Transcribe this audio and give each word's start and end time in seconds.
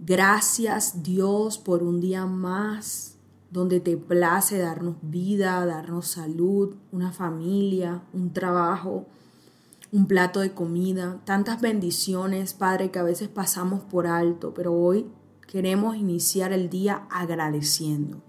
Gracias 0.00 1.02
Dios 1.02 1.58
por 1.58 1.82
un 1.82 2.00
día 2.00 2.24
más 2.24 3.16
donde 3.50 3.80
te 3.80 3.96
place 3.96 4.56
darnos 4.56 4.94
vida, 5.02 5.66
darnos 5.66 6.06
salud, 6.06 6.76
una 6.92 7.10
familia, 7.10 8.02
un 8.12 8.32
trabajo, 8.32 9.06
un 9.90 10.06
plato 10.06 10.38
de 10.38 10.52
comida, 10.52 11.20
tantas 11.24 11.60
bendiciones, 11.60 12.54
Padre, 12.54 12.92
que 12.92 13.00
a 13.00 13.02
veces 13.02 13.28
pasamos 13.28 13.82
por 13.82 14.06
alto, 14.06 14.54
pero 14.54 14.72
hoy 14.72 15.06
queremos 15.48 15.96
iniciar 15.96 16.52
el 16.52 16.70
día 16.70 17.08
agradeciendo. 17.10 18.22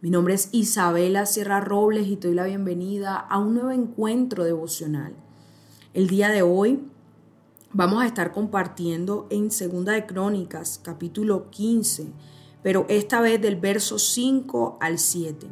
Mi 0.00 0.10
nombre 0.10 0.34
es 0.34 0.48
Isabela 0.50 1.26
Sierra 1.26 1.60
Robles 1.60 2.08
y 2.08 2.16
te 2.16 2.26
doy 2.26 2.34
la 2.34 2.46
bienvenida 2.46 3.14
a 3.16 3.38
un 3.38 3.54
nuevo 3.54 3.70
encuentro 3.70 4.42
devocional. 4.42 5.14
El 5.94 6.08
día 6.08 6.30
de 6.30 6.42
hoy 6.42 6.88
vamos 7.74 8.02
a 8.02 8.06
estar 8.06 8.32
compartiendo 8.32 9.26
en 9.30 9.50
Segunda 9.50 9.92
de 9.92 10.04
Crónicas, 10.04 10.78
capítulo 10.82 11.50
15, 11.50 12.12
pero 12.62 12.84
esta 12.88 13.20
vez 13.20 13.40
del 13.40 13.56
verso 13.56 13.98
5 13.98 14.76
al 14.80 14.98
7. 14.98 15.48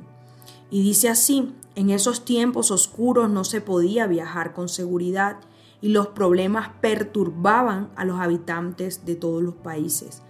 Y 0.71 0.83
dice 0.83 1.09
así, 1.09 1.55
en 1.75 1.91
esos 1.91 2.25
tiempos 2.25 2.71
oscuros 2.71 3.31
no 3.31 3.45
se 3.45 3.61
podía 3.61 4.07
viajar 4.07 4.53
con 4.53 4.69
seguridad 4.69 5.39
y 5.81 5.89
los 5.89 6.09
problemas 6.09 6.71
perturbaban 6.81 7.91
a 7.97 8.05
los 8.05 8.21
habitantes 8.21 9.07
de 9.07 9.15
todos 9.15 9.43
los 9.43 9.55
países. 9.55 10.23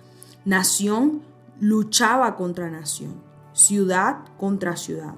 Nación 0.44 1.22
luchaba 1.58 2.36
contra 2.36 2.70
nación, 2.70 3.14
ciudad 3.52 4.24
contra 4.38 4.76
ciudad, 4.76 5.16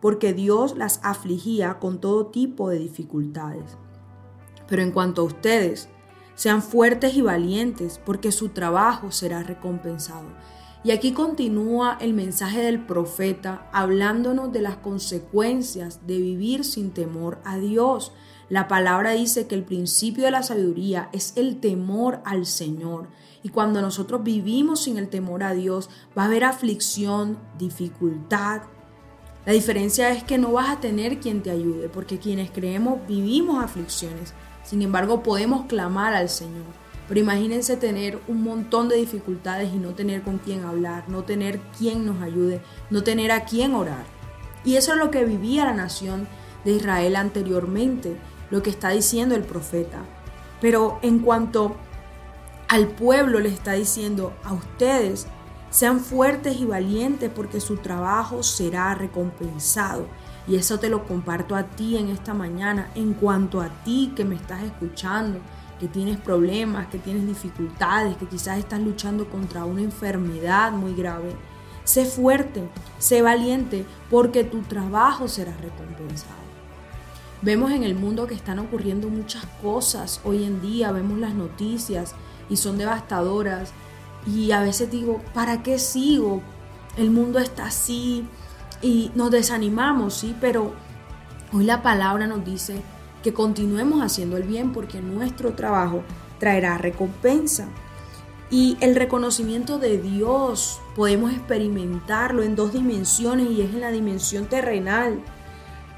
porque 0.00 0.32
Dios 0.32 0.76
las 0.76 1.00
afligía 1.02 1.80
con 1.80 2.00
todo 2.00 2.26
tipo 2.26 2.70
de 2.70 2.78
dificultades. 2.78 3.76
Pero 4.68 4.82
en 4.82 4.92
cuanto 4.92 5.22
a 5.22 5.24
ustedes, 5.24 5.88
sean 6.34 6.62
fuertes 6.62 7.14
y 7.14 7.20
valientes, 7.20 8.00
porque 8.04 8.32
su 8.32 8.50
trabajo 8.50 9.10
será 9.10 9.42
recompensado. 9.42 10.26
Y 10.84 10.90
aquí 10.90 11.12
continúa 11.12 11.96
el 12.00 12.12
mensaje 12.12 12.60
del 12.60 12.80
profeta 12.84 13.68
hablándonos 13.72 14.52
de 14.52 14.62
las 14.62 14.76
consecuencias 14.76 16.06
de 16.06 16.18
vivir 16.18 16.64
sin 16.64 16.90
temor 16.90 17.38
a 17.44 17.56
Dios. 17.58 18.12
La 18.48 18.66
palabra 18.66 19.12
dice 19.12 19.46
que 19.46 19.54
el 19.54 19.62
principio 19.62 20.24
de 20.24 20.32
la 20.32 20.42
sabiduría 20.42 21.08
es 21.12 21.34
el 21.36 21.60
temor 21.60 22.20
al 22.24 22.46
Señor. 22.46 23.08
Y 23.44 23.50
cuando 23.50 23.80
nosotros 23.80 24.24
vivimos 24.24 24.82
sin 24.82 24.98
el 24.98 25.08
temor 25.08 25.44
a 25.44 25.54
Dios, 25.54 25.88
va 26.18 26.24
a 26.24 26.26
haber 26.26 26.42
aflicción, 26.42 27.38
dificultad. 27.58 28.62
La 29.46 29.52
diferencia 29.52 30.10
es 30.10 30.24
que 30.24 30.38
no 30.38 30.52
vas 30.52 30.68
a 30.68 30.80
tener 30.80 31.20
quien 31.20 31.42
te 31.42 31.50
ayude, 31.50 31.88
porque 31.88 32.18
quienes 32.18 32.50
creemos 32.50 33.06
vivimos 33.06 33.62
aflicciones. 33.62 34.34
Sin 34.64 34.82
embargo, 34.82 35.22
podemos 35.22 35.66
clamar 35.66 36.14
al 36.14 36.28
Señor. 36.28 36.64
Pero 37.08 37.20
imagínense 37.20 37.76
tener 37.76 38.18
un 38.28 38.42
montón 38.42 38.88
de 38.88 38.96
dificultades 38.96 39.72
y 39.74 39.76
no 39.76 39.90
tener 39.90 40.22
con 40.22 40.38
quién 40.38 40.64
hablar, 40.64 41.04
no 41.08 41.24
tener 41.24 41.60
quien 41.78 42.06
nos 42.06 42.22
ayude, 42.22 42.62
no 42.90 43.02
tener 43.02 43.32
a 43.32 43.44
quién 43.44 43.74
orar. 43.74 44.04
Y 44.64 44.76
eso 44.76 44.92
es 44.92 44.98
lo 44.98 45.10
que 45.10 45.24
vivía 45.24 45.64
la 45.64 45.74
nación 45.74 46.28
de 46.64 46.72
Israel 46.72 47.16
anteriormente, 47.16 48.16
lo 48.50 48.62
que 48.62 48.70
está 48.70 48.90
diciendo 48.90 49.34
el 49.34 49.42
profeta. 49.42 49.98
Pero 50.60 51.00
en 51.02 51.18
cuanto 51.18 51.76
al 52.68 52.88
pueblo 52.88 53.40
le 53.40 53.48
está 53.48 53.72
diciendo 53.72 54.32
a 54.44 54.52
ustedes, 54.52 55.26
sean 55.72 56.00
fuertes 56.00 56.60
y 56.60 56.66
valientes 56.66 57.30
porque 57.34 57.60
su 57.60 57.78
trabajo 57.78 58.42
será 58.42 58.94
recompensado. 58.94 60.06
Y 60.46 60.56
eso 60.56 60.78
te 60.78 60.90
lo 60.90 61.04
comparto 61.06 61.56
a 61.56 61.64
ti 61.64 61.96
en 61.96 62.08
esta 62.08 62.34
mañana. 62.34 62.90
En 62.94 63.14
cuanto 63.14 63.60
a 63.60 63.70
ti 63.82 64.12
que 64.14 64.24
me 64.24 64.34
estás 64.34 64.62
escuchando, 64.62 65.40
que 65.80 65.88
tienes 65.88 66.18
problemas, 66.18 66.88
que 66.88 66.98
tienes 66.98 67.26
dificultades, 67.26 68.16
que 68.18 68.26
quizás 68.26 68.58
estás 68.58 68.80
luchando 68.80 69.28
contra 69.30 69.64
una 69.64 69.80
enfermedad 69.80 70.72
muy 70.72 70.94
grave, 70.94 71.34
sé 71.84 72.04
fuerte, 72.04 72.68
sé 72.98 73.22
valiente, 73.22 73.86
porque 74.10 74.44
tu 74.44 74.60
trabajo 74.60 75.26
será 75.26 75.56
recompensado. 75.56 76.42
Vemos 77.40 77.72
en 77.72 77.82
el 77.82 77.94
mundo 77.94 78.26
que 78.26 78.34
están 78.34 78.58
ocurriendo 78.58 79.08
muchas 79.08 79.46
cosas 79.62 80.20
hoy 80.22 80.44
en 80.44 80.60
día, 80.60 80.92
vemos 80.92 81.18
las 81.18 81.34
noticias 81.34 82.14
y 82.48 82.56
son 82.56 82.78
devastadoras. 82.78 83.72
Y 84.26 84.52
a 84.52 84.60
veces 84.60 84.90
digo, 84.90 85.20
¿para 85.34 85.62
qué 85.62 85.78
sigo? 85.78 86.42
El 86.96 87.10
mundo 87.10 87.38
está 87.38 87.66
así, 87.66 88.26
y 88.82 89.12
nos 89.14 89.30
desanimamos, 89.30 90.14
sí, 90.14 90.34
pero 90.40 90.72
hoy 91.52 91.64
la 91.64 91.82
palabra 91.82 92.26
nos 92.26 92.44
dice 92.44 92.82
que 93.22 93.32
continuemos 93.32 94.02
haciendo 94.02 94.36
el 94.36 94.42
bien 94.42 94.72
porque 94.72 95.00
nuestro 95.00 95.54
trabajo 95.54 96.02
traerá 96.40 96.76
recompensa. 96.78 97.68
Y 98.50 98.76
el 98.80 98.96
reconocimiento 98.96 99.78
de 99.78 99.98
Dios 99.98 100.80
podemos 100.96 101.32
experimentarlo 101.32 102.42
en 102.42 102.56
dos 102.56 102.72
dimensiones 102.72 103.50
y 103.50 103.62
es 103.62 103.70
en 103.72 103.80
la 103.80 103.92
dimensión 103.92 104.46
terrenal. 104.46 105.20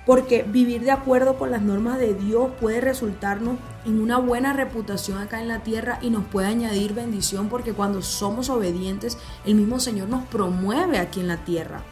Porque 0.07 0.43
vivir 0.43 0.83
de 0.83 0.91
acuerdo 0.91 1.39
con 1.39 1.51
las 1.51 1.63
normas 1.63 1.99
de 1.99 2.15
Dios 2.15 2.51
puede 2.61 2.81
resultarnos 2.81 3.57
en 3.87 4.01
una 4.01 4.19
buena 4.19 4.53
reputación 4.53 5.19
acá 5.19 5.41
en 5.41 5.49
la 5.49 5.63
tierra 5.63 5.99
y 6.03 6.11
nos 6.11 6.25
puede 6.27 6.49
añadir 6.49 6.93
bendición 6.93 7.49
porque 7.49 7.73
cuando 7.73 8.03
somos 8.03 8.51
obedientes, 8.51 9.19
el 9.47 9.55
mismo 9.55 9.81
Señor 9.81 10.09
nos 10.09 10.25
promueve 10.25 10.99
aquí 10.99 11.21
en 11.21 11.29
la 11.29 11.45
tierra. 11.45 11.83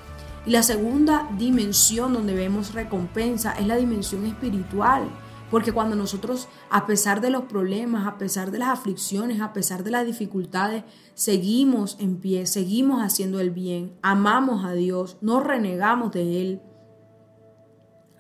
Y 0.45 0.51
la 0.51 0.63
segunda 0.63 1.29
dimensión 1.39 2.13
donde 2.13 2.35
vemos 2.35 2.75
recompensa 2.75 3.53
es 3.53 3.67
la 3.67 3.77
dimensión 3.77 4.27
espiritual. 4.27 5.09
Porque 5.53 5.73
cuando 5.73 5.97
nosotros, 5.97 6.49
a 6.71 6.87
pesar 6.87 7.21
de 7.21 7.29
los 7.29 7.43
problemas, 7.43 8.07
a 8.07 8.17
pesar 8.17 8.51
de 8.51 8.59
las 8.59 8.71
aflicciones, 8.71 9.43
a 9.43 9.53
pesar 9.53 9.85
de 9.85 9.91
las 9.91 10.07
dificultades, 10.07 10.83
seguimos 11.13 11.99
en 12.01 12.17
pie, 12.17 12.47
seguimos 12.47 13.03
haciendo 13.03 13.39
el 13.39 13.51
bien, 13.51 13.93
amamos 14.01 14.65
a 14.65 14.73
Dios, 14.73 15.19
no 15.21 15.41
renegamos 15.41 16.11
de 16.13 16.41
Él, 16.41 16.63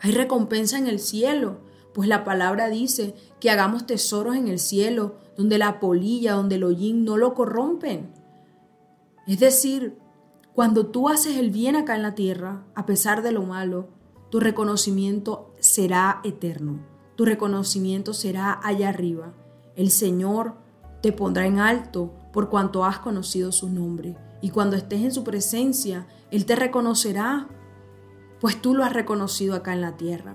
hay 0.02 0.10
recompensa 0.10 0.76
en 0.78 0.88
el 0.88 0.98
cielo, 0.98 1.60
pues 1.94 2.08
la 2.08 2.24
palabra 2.24 2.68
dice 2.68 3.14
que 3.40 3.50
hagamos 3.50 3.86
tesoros 3.86 4.34
en 4.34 4.48
el 4.48 4.58
cielo, 4.58 5.16
donde 5.36 5.58
la 5.58 5.78
polilla, 5.78 6.32
donde 6.34 6.56
el 6.56 6.64
hollín 6.64 7.04
no 7.04 7.16
lo 7.16 7.34
corrompen. 7.34 8.12
Es 9.28 9.38
decir, 9.38 9.96
cuando 10.54 10.86
tú 10.86 11.08
haces 11.08 11.36
el 11.36 11.50
bien 11.50 11.76
acá 11.76 11.94
en 11.94 12.02
la 12.02 12.16
tierra, 12.16 12.66
a 12.74 12.84
pesar 12.84 13.22
de 13.22 13.30
lo 13.30 13.42
malo, 13.42 13.88
tu 14.28 14.40
reconocimiento 14.40 15.54
será 15.60 16.20
eterno. 16.24 16.80
Tu 17.14 17.24
reconocimiento 17.24 18.12
será 18.12 18.58
allá 18.62 18.88
arriba. 18.88 19.34
El 19.76 19.90
Señor 19.90 20.54
te 21.00 21.12
pondrá 21.12 21.46
en 21.46 21.60
alto 21.60 22.12
por 22.32 22.48
cuanto 22.48 22.84
has 22.84 22.98
conocido 22.98 23.52
su 23.52 23.68
nombre. 23.68 24.16
Y 24.40 24.50
cuando 24.50 24.74
estés 24.74 25.02
en 25.02 25.12
su 25.12 25.22
presencia, 25.22 26.08
Él 26.30 26.44
te 26.44 26.56
reconocerá, 26.56 27.48
pues 28.42 28.60
tú 28.60 28.74
lo 28.74 28.82
has 28.82 28.92
reconocido 28.92 29.54
acá 29.54 29.72
en 29.72 29.80
la 29.80 29.96
tierra. 29.96 30.34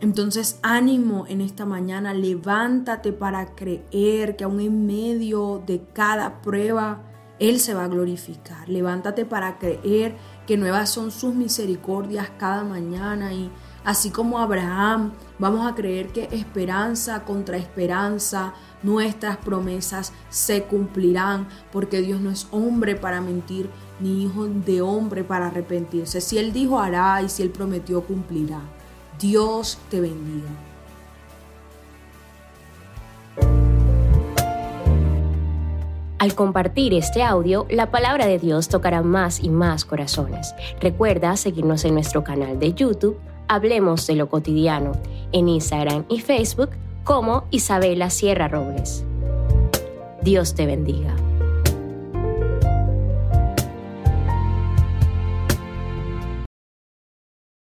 Entonces 0.00 0.58
ánimo 0.62 1.24
en 1.28 1.40
esta 1.40 1.64
mañana, 1.64 2.12
levántate 2.12 3.12
para 3.12 3.54
creer 3.54 4.34
que 4.34 4.42
aún 4.42 4.58
en 4.58 4.86
medio 4.86 5.62
de 5.64 5.84
cada 5.92 6.42
prueba, 6.42 7.04
él 7.38 7.60
se 7.60 7.74
va 7.74 7.84
a 7.84 7.88
glorificar. 7.88 8.68
Levántate 8.68 9.24
para 9.24 9.60
creer 9.60 10.16
que 10.48 10.56
nuevas 10.56 10.90
son 10.90 11.12
sus 11.12 11.32
misericordias 11.32 12.28
cada 12.38 12.64
mañana 12.64 13.32
y 13.32 13.52
así 13.84 14.10
como 14.10 14.40
Abraham, 14.40 15.12
vamos 15.38 15.64
a 15.64 15.76
creer 15.76 16.08
que 16.08 16.28
esperanza 16.32 17.24
contra 17.24 17.56
esperanza, 17.56 18.52
nuestras 18.82 19.36
promesas 19.36 20.12
se 20.28 20.64
cumplirán, 20.64 21.46
porque 21.70 22.00
Dios 22.00 22.20
no 22.20 22.30
es 22.30 22.48
hombre 22.50 22.96
para 22.96 23.20
mentir, 23.20 23.70
ni 24.02 24.24
hijo 24.24 24.46
de 24.46 24.82
hombre 24.82 25.24
para 25.24 25.46
arrepentirse. 25.46 26.20
Si 26.20 26.38
Él 26.38 26.52
dijo 26.52 26.80
hará 26.80 27.22
y 27.22 27.28
si 27.28 27.42
Él 27.42 27.50
prometió 27.50 28.02
cumplirá. 28.02 28.60
Dios 29.18 29.78
te 29.88 30.00
bendiga. 30.00 30.48
Al 36.18 36.34
compartir 36.36 36.94
este 36.94 37.22
audio, 37.22 37.66
la 37.68 37.90
palabra 37.90 38.26
de 38.26 38.38
Dios 38.38 38.68
tocará 38.68 39.02
más 39.02 39.40
y 39.40 39.48
más 39.48 39.84
corazones. 39.84 40.54
Recuerda 40.80 41.36
seguirnos 41.36 41.84
en 41.84 41.94
nuestro 41.94 42.22
canal 42.22 42.60
de 42.60 42.74
YouTube, 42.74 43.18
Hablemos 43.48 44.06
de 44.06 44.14
lo 44.14 44.30
cotidiano, 44.30 44.92
en 45.32 45.48
Instagram 45.48 46.04
y 46.08 46.20
Facebook 46.20 46.70
como 47.04 47.44
Isabela 47.50 48.08
Sierra 48.08 48.48
Robles. 48.48 49.04
Dios 50.22 50.54
te 50.54 50.64
bendiga. 50.64 51.14